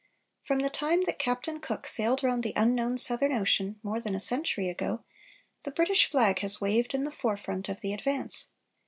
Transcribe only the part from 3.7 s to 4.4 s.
more than a